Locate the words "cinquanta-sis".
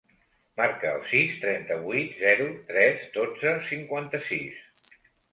3.67-4.65